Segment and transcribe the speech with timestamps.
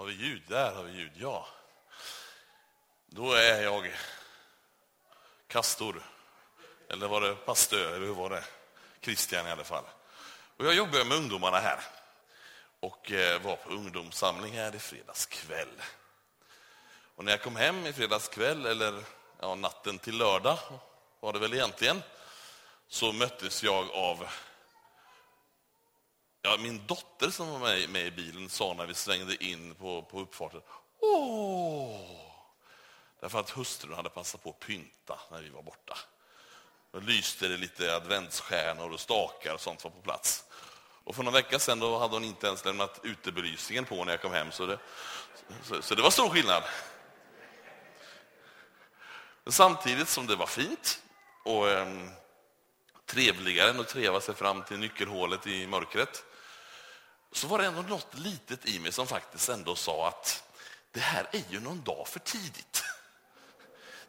[0.00, 0.42] Har vi ljud?
[0.46, 1.46] Där har vi ljud, ja.
[3.06, 3.94] Då är jag
[5.46, 6.02] kastor.
[6.88, 8.44] Eller var det pastör, eller hur var det?
[9.00, 9.84] Christian i alla fall.
[10.56, 11.80] Och jag jobbar med ungdomarna här.
[12.80, 15.82] Och eh, var på ungdomssamling här i fredags kväll.
[17.14, 19.04] Och när jag kom hem i fredags kväll, eller
[19.40, 20.58] ja, natten till lördag
[21.20, 22.02] var det väl egentligen,
[22.88, 24.28] så möttes jag av
[26.42, 30.02] Ja, min dotter som var med, med i bilen sa när vi svängde in på,
[30.02, 30.60] på uppfarten,
[31.00, 32.30] åh!
[33.20, 35.98] Därför att hustrun hade passat på att pynta när vi var borta.
[36.92, 40.44] Då lyste det lite adventsstjärnor och stakar och sånt var på plats.
[41.04, 44.22] Och för någon vecka sedan då hade hon inte ens lämnat utebelysningen på när jag
[44.22, 44.78] kom hem, så det,
[45.62, 46.62] så, så det var stor skillnad.
[49.44, 51.02] Men samtidigt som det var fint
[51.44, 51.88] och eh,
[53.10, 56.24] trevligare än att treva sig fram till nyckelhålet i mörkret,
[57.32, 60.44] så var det ändå något litet i mig som faktiskt ändå sa att
[60.92, 62.84] det här är ju någon dag för tidigt.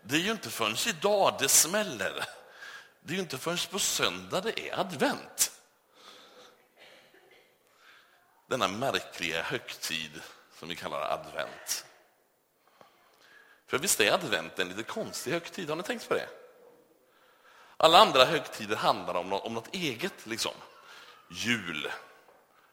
[0.02, 2.26] Det är ju inte förrän idag det smäller.
[3.02, 5.52] Det är ju inte förrän på söndag det är advent.
[8.48, 10.22] Denna märkliga högtid
[10.60, 11.86] som vi kallar advent.
[13.68, 16.41] För visst är advent en lite konstig högtid, har ni tänkt på det?
[17.84, 20.14] Alla andra högtider handlar om något, om något eget.
[20.24, 20.52] liksom.
[21.30, 21.92] Jul,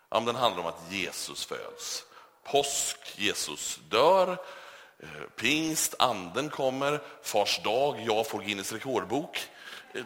[0.09, 2.05] ja, den handlar om att Jesus föds.
[2.45, 4.39] Påsk, Jesus dör.
[4.99, 7.01] Eh, pingst, anden kommer.
[7.23, 9.49] Fars dag, jag får Guinness rekordbok.
[9.93, 10.05] Eh,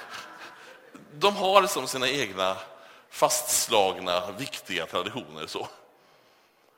[1.12, 2.56] de har som sina egna
[3.10, 5.46] fastslagna, viktiga traditioner.
[5.46, 5.68] så.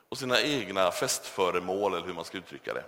[0.09, 2.83] Och sina egna festföremål, eller hur man ska uttrycka det.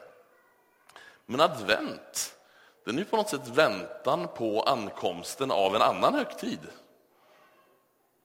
[1.25, 2.35] Men advent,
[2.83, 6.59] den är på något sätt väntan på ankomsten av en annan högtid.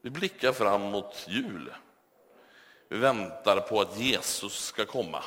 [0.03, 1.75] Vi blickar fram mot jul.
[2.89, 5.23] Vi väntar på att Jesus ska komma,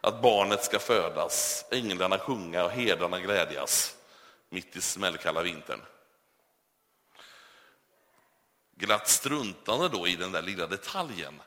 [0.00, 3.96] att barnet ska födas, änglarna sjunga och herdarna glädjas
[4.48, 5.80] mitt i smällkalla vintern.
[8.76, 11.42] Glatt struntande då i den där lilla detaljen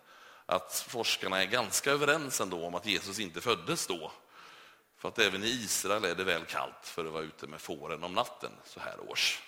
[0.45, 4.11] att forskarna är ganska överens ändå om att Jesus inte föddes då.
[5.01, 8.03] För att även i Israel är det väl kallt för att vara ute med fåren
[8.03, 9.41] om natten så här års.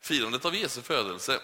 [0.00, 1.40] Firandet av Jesu födelse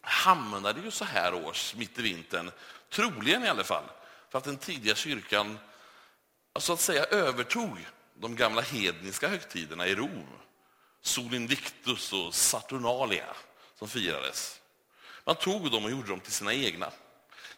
[0.00, 2.50] hamnade ju så här års, mitt i vintern,
[2.90, 3.84] troligen i alla fall,
[4.28, 5.58] för att den tidiga kyrkan
[6.58, 10.28] så att säga övertog de gamla hedniska högtiderna i Rom.
[11.00, 13.36] Sol Invictus och Saturnalia
[13.78, 14.60] som firades.
[15.24, 16.90] Man tog dem och gjorde dem till sina egna.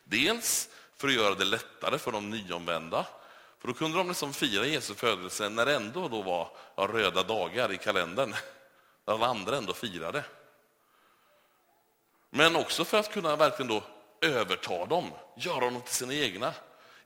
[0.04, 3.06] Dels för att göra det lättare för de nyomvända,
[3.66, 7.22] och då kunde de liksom fira Jesu födelse när det ändå då var ja, röda
[7.22, 8.34] dagar i kalendern,
[9.04, 10.24] när alla andra ändå firade.
[12.30, 13.82] Men också för att kunna verkligen då
[14.20, 16.54] överta dem, göra dem till sina egna,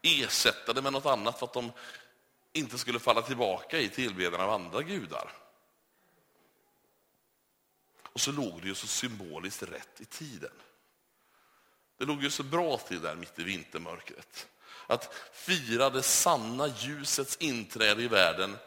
[0.03, 1.73] ersätta det med något annat för att de
[2.53, 5.33] inte skulle falla tillbaka i tillbedjan av andra gudar.
[8.13, 10.53] Och så låg det ju så symboliskt rätt i tiden.
[11.99, 14.49] Det låg ju så bra till där mitt i vintermörkret.
[14.87, 18.59] Att fira det sanna ljusets inträde i världen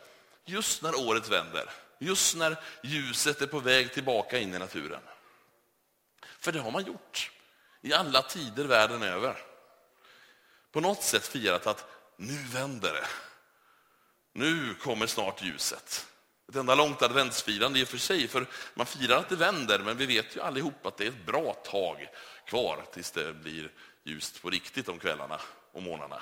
[0.46, 1.70] just när året vänder.
[2.00, 5.02] Just när ljuset är på väg tillbaka in i naturen.
[6.40, 7.32] För det har man gjort
[7.82, 9.38] i alla tider världen över.
[10.72, 11.86] På något sätt firat att
[12.18, 13.08] nu vänder det.
[14.34, 16.08] Nu kommer snart ljuset.
[16.50, 19.98] Ett enda långt adventsfirande i och för sig, för man firar att det vänder, men
[19.98, 22.08] vi vet ju allihop att det är ett bra tag
[22.46, 23.72] kvar tills det blir
[24.04, 25.40] ljust på riktigt om kvällarna
[25.72, 26.22] och morgnarna.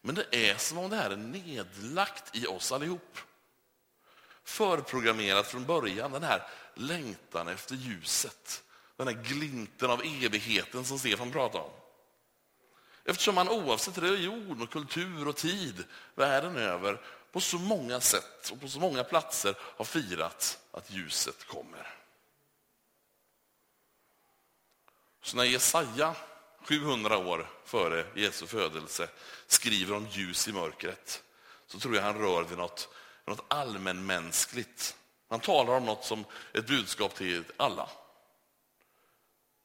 [0.00, 3.18] Men det är som om det här är nedlagt i oss allihop.
[4.44, 8.62] Förprogrammerat från början, den här längtan efter ljuset.
[8.96, 11.70] Den här glimten av evigheten som Stefan pratade om.
[13.04, 17.00] Eftersom man oavsett religion, och kultur och tid världen över
[17.32, 21.99] på så många sätt och på så många platser har firat att ljuset kommer.
[25.22, 26.14] Så när Jesaja,
[26.62, 29.08] 700 år före Jesu födelse,
[29.46, 31.22] skriver om ljus i mörkret
[31.66, 32.88] så tror jag han rör vid något,
[33.24, 34.96] något allmänmänskligt.
[35.28, 37.90] Han talar om något som ett budskap till alla.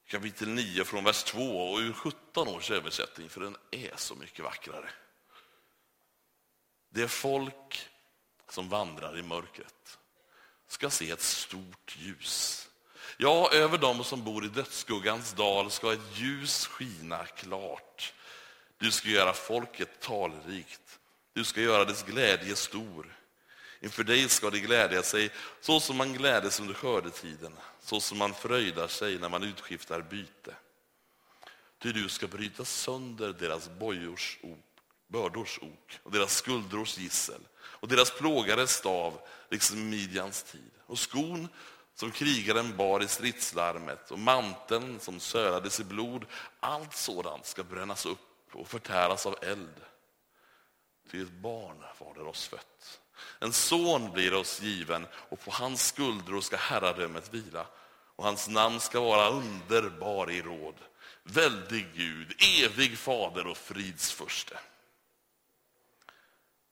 [0.06, 4.44] Kapitel 9 från vers 2 och ur 17 års översättning, för den är så mycket
[4.44, 4.90] vackrare.
[6.88, 7.88] Det folk
[8.48, 9.98] som vandrar i mörkret
[10.68, 12.65] ska se ett stort ljus.
[13.18, 18.14] Ja, över dem som bor i dödsskuggans dal ska ett ljus skina klart.
[18.78, 20.98] Du ska göra folket talrikt.
[21.32, 23.16] Du ska göra dess glädje stor.
[23.80, 25.30] Inför dig ska de glädja sig
[25.60, 30.54] så som man glädes under skördetiden, så som man fröjdar sig när man utskiftar byte.
[31.78, 34.58] Ty du ska bryta sönder deras bojors ok,
[35.08, 39.20] bördors ok och deras skuldrors gissel och deras plågares stav,
[39.50, 40.70] liksom Midjans tid.
[40.86, 41.48] Och skon
[41.96, 46.24] som krigaren bar i stridslarmet och manteln som sölades i blod,
[46.60, 48.18] allt sådant ska brännas upp
[48.52, 49.80] och förtäras av eld.
[51.10, 53.00] Till ett barn var det oss fött.
[53.38, 57.66] En son blir oss given och på hans skuldror ska herradömet vila
[58.16, 60.74] och hans namn ska vara underbar i råd,
[61.22, 62.34] väldig Gud,
[62.64, 64.58] evig fader och fridsförste.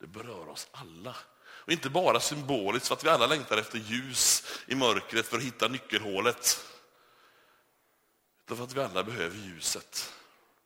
[0.00, 1.17] Det berör oss alla.
[1.65, 5.43] Och inte bara symboliskt för att vi alla längtar efter ljus i mörkret för att
[5.43, 6.65] hitta nyckelhålet.
[8.45, 10.13] Utan för att vi alla behöver ljuset.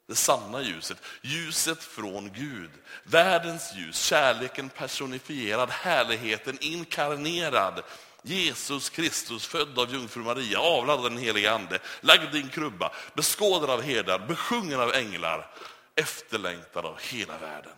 [0.07, 0.99] Det sanna ljuset.
[1.23, 2.71] Ljuset från Gud.
[3.05, 7.83] Världens ljus, kärleken personifierad, härligheten inkarnerad.
[8.23, 12.93] Jesus Kristus, född av jungfru Maria, avlad av den helige Ande, lagd i en krubba,
[13.15, 15.51] beskådad av herdar, besjungen av änglar,
[15.95, 17.73] efterlängtad av hela världen.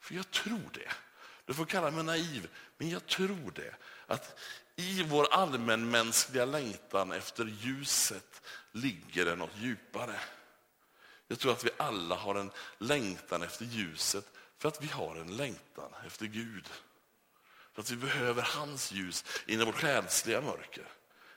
[0.00, 0.92] För jag tror det.
[1.46, 3.74] Du får kalla mig naiv, men jag tror det.
[4.06, 4.40] Att
[4.76, 10.20] i vår allmänmänskliga längtan efter ljuset ligger det något djupare.
[11.28, 14.24] Jag tror att vi alla har en längtan efter ljuset
[14.58, 16.68] för att vi har en längtan efter Gud.
[17.72, 20.88] För att vi behöver hans ljus in i vårt själsliga mörker.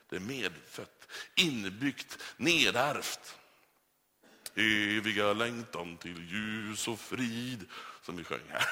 [0.09, 3.35] Det är medfött, inbyggt, nedärvt.
[4.55, 7.65] Eviga längtan till ljus och frid,
[8.01, 8.65] som vi sjöng här.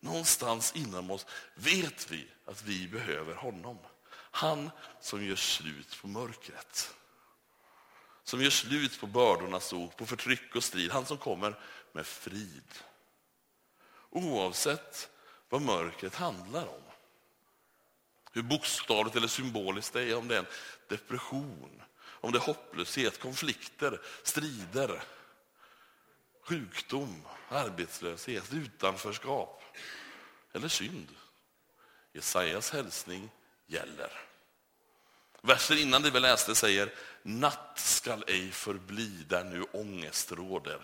[0.00, 3.78] Någonstans inom oss vet vi att vi behöver honom.
[4.12, 4.70] Han
[5.00, 6.94] som gör slut på mörkret.
[8.24, 10.90] Som gör slut på bördornas ok, på förtryck och strid.
[10.90, 11.58] Han som kommer
[11.92, 12.74] med frid.
[14.10, 15.10] Oavsett
[15.48, 16.82] vad mörkret handlar om.
[18.32, 20.46] Hur bokstavligt eller symboliskt det är, om det är en
[20.88, 25.02] depression, om det är hopplöshet, konflikter, strider,
[26.42, 29.59] sjukdom, arbetslöshet, utanförskap
[30.52, 31.08] eller synd.
[32.12, 33.30] Jesajas hälsning
[33.66, 34.10] gäller.
[35.42, 40.80] Versen innan det vi läste säger, natt skall ej förbli där nu ångest råder.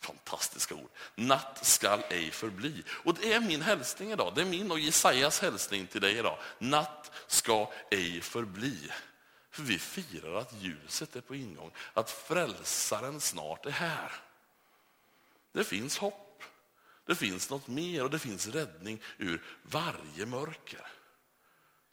[0.00, 0.90] Fantastiska ord.
[1.14, 2.84] Natt skall ej förbli.
[2.88, 4.32] Och det är min hälsning idag.
[4.34, 6.38] Det är min och Jesajas hälsning till dig idag.
[6.58, 8.90] Natt ska ej förbli.
[9.50, 14.12] För vi firar att ljuset är på ingång, att frälsaren snart är här.
[15.52, 16.29] Det finns hopp,
[17.10, 20.86] det finns något mer och det finns räddning ur varje mörker.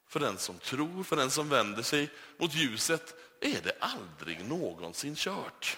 [0.08, 5.16] För den som tror, för den som vänder sig mot ljuset är det aldrig någonsin
[5.16, 5.78] kört.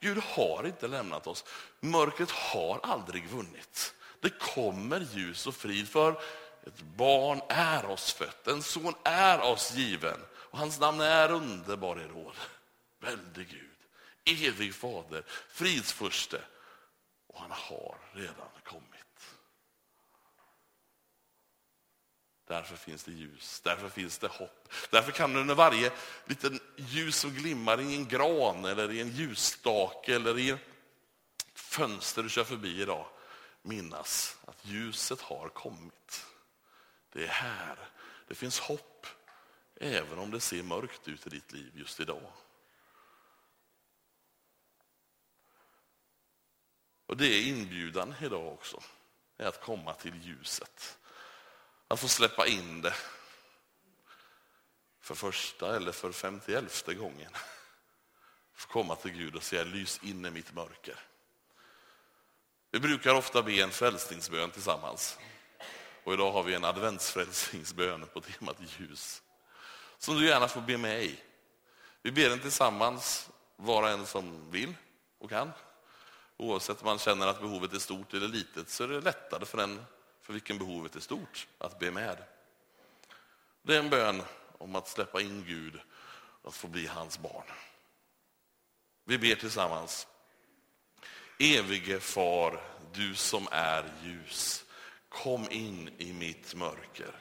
[0.00, 1.44] Gud har inte lämnat oss.
[1.80, 3.94] Mörkret har aldrig vunnit.
[4.20, 6.22] Det kommer ljus och frid för
[6.66, 12.00] ett barn är oss fött, en son är oss given och hans namn är underbar
[12.00, 12.34] i råd.
[13.00, 16.40] Väldig Gud, evig fader, Fridsfurste
[17.34, 19.36] och han har redan kommit.
[22.46, 24.68] Därför finns det ljus, därför finns det hopp.
[24.90, 25.92] Därför kan du när varje
[26.24, 30.60] liten ljus som glimmar i en gran eller i en ljusstake eller i ett
[31.54, 33.06] fönster du kör förbi idag
[33.62, 36.26] minnas att ljuset har kommit.
[37.12, 37.78] Det är här.
[38.28, 39.06] Det finns hopp
[39.80, 42.32] även om det ser mörkt ut i ditt liv just idag.
[47.14, 48.82] Och det är inbjudan idag också,
[49.38, 50.98] är att komma till ljuset.
[51.88, 52.94] Att få släppa in det
[55.00, 57.32] för första eller för femtioelfte gången.
[58.54, 60.98] Få komma till Gud och säga lys in i mitt mörker.
[62.70, 65.18] Vi brukar ofta be en frälsningsbön tillsammans.
[66.04, 69.22] Och idag har vi en adventsfrälsningsbön på temat ljus.
[69.98, 71.18] Som du gärna får be med i.
[72.02, 74.74] Vi ber den tillsammans, var och en som vill
[75.18, 75.52] och kan.
[76.36, 79.58] Oavsett om man känner att behovet är stort eller litet så är det lättare för
[79.58, 79.84] den
[80.20, 82.16] för vilken behovet är stort att be med.
[83.62, 84.22] Det är en bön
[84.58, 85.80] om att släppa in Gud
[86.42, 87.46] och att få bli hans barn.
[89.04, 90.06] Vi ber tillsammans.
[91.38, 92.60] Evige far,
[92.92, 94.64] du som är ljus,
[95.08, 97.14] kom in i mitt mörker.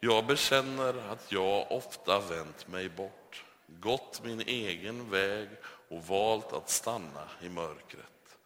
[0.00, 3.44] Jag bekänner att jag ofta vänt mig bort,
[3.80, 5.48] gått min egen väg
[5.88, 8.36] och valt att stanna i mörkret.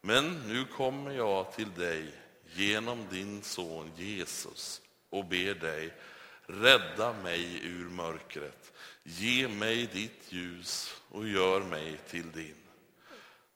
[0.00, 2.14] Men nu kommer jag till dig
[2.54, 5.94] genom din son Jesus och ber dig,
[6.46, 8.72] rädda mig ur mörkret.
[9.02, 12.54] Ge mig ditt ljus och gör mig till din.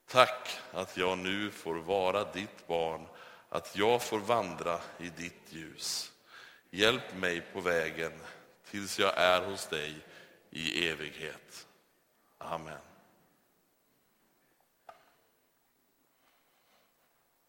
[0.07, 3.07] Tack att jag nu får vara ditt barn,
[3.49, 6.13] att jag får vandra i ditt ljus.
[6.71, 8.13] Hjälp mig på vägen
[8.71, 9.95] tills jag är hos dig
[10.55, 11.67] i evighet.
[12.39, 12.94] Amen.